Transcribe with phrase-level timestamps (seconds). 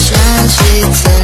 [0.00, 1.19] 想起曾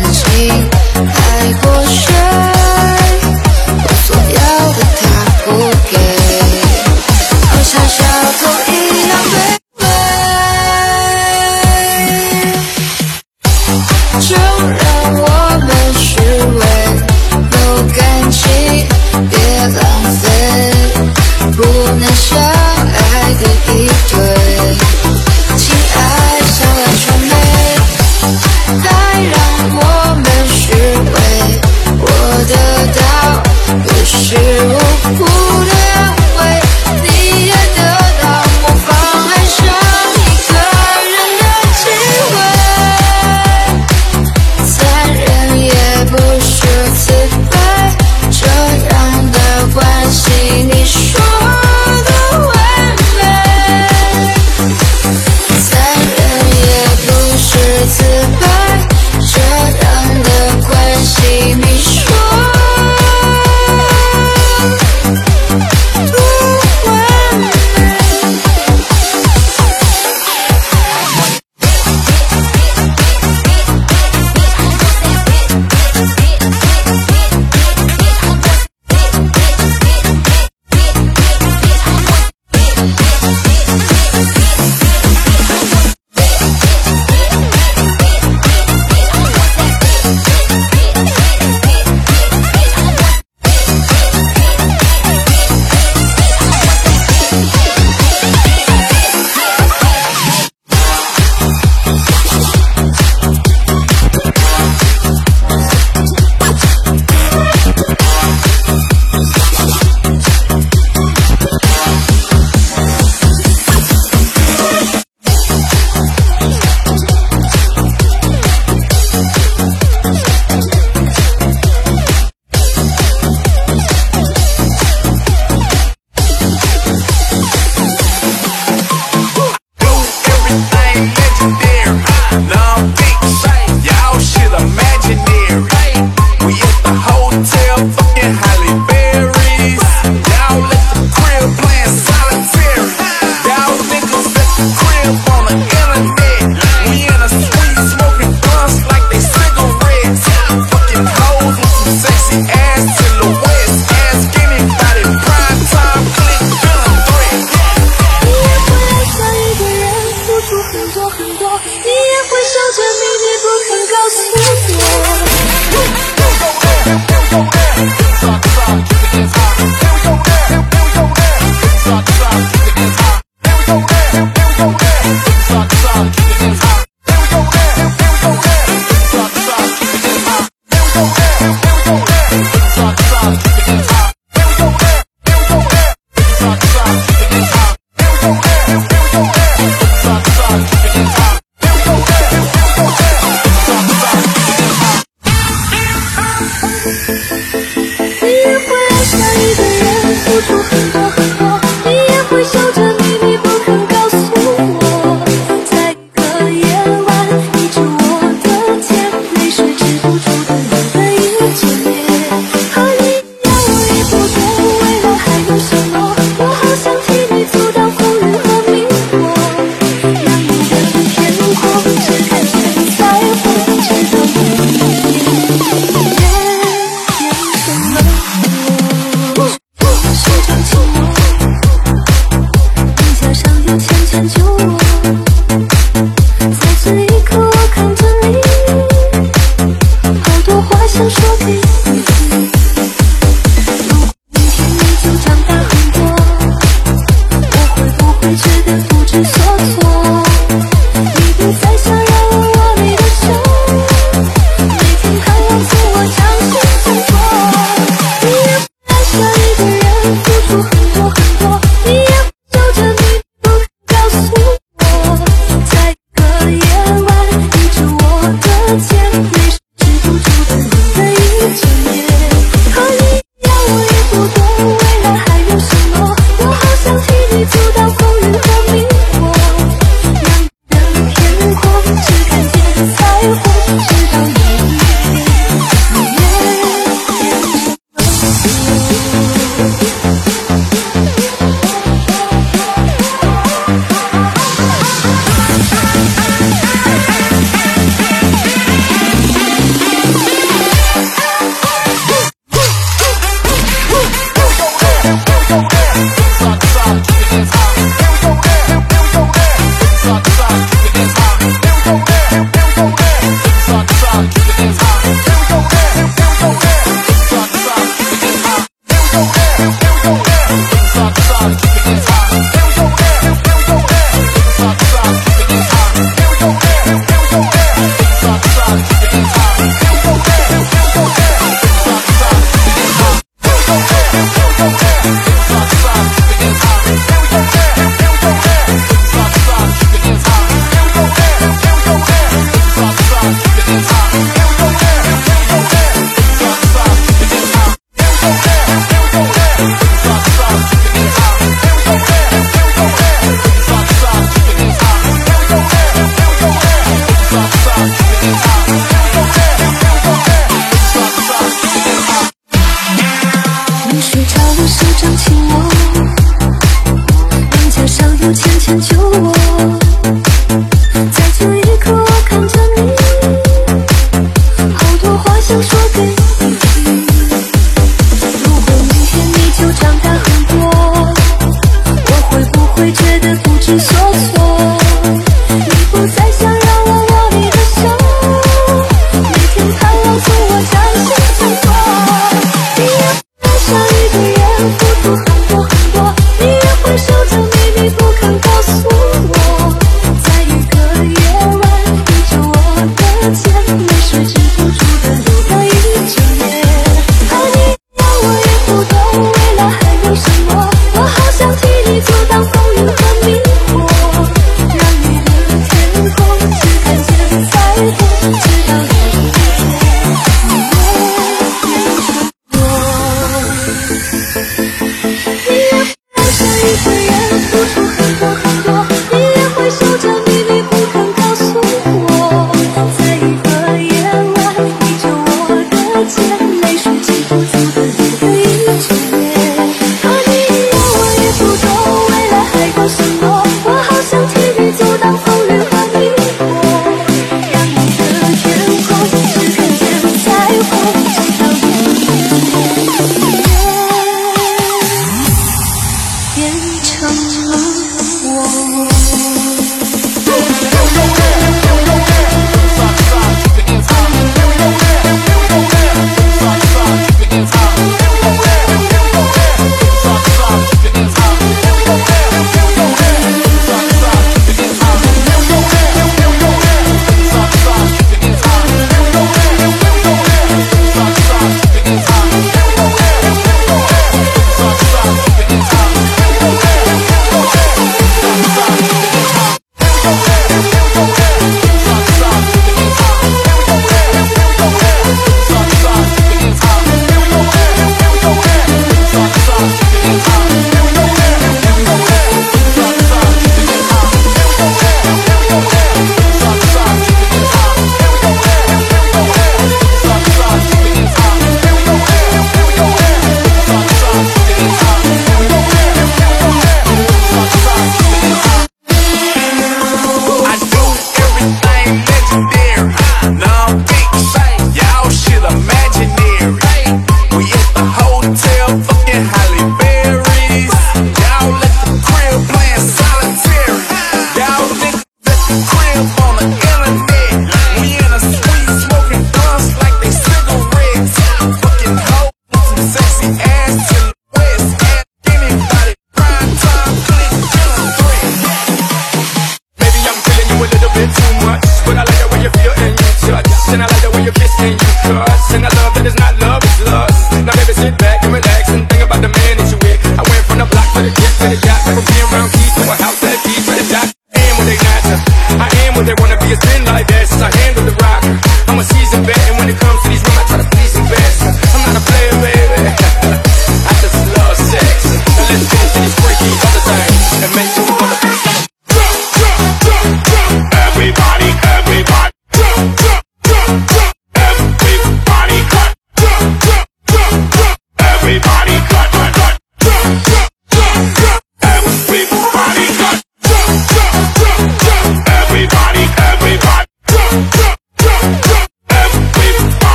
[369.49, 369.96] Oh.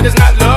[0.00, 0.49] it is not love.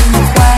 [0.00, 0.49] Why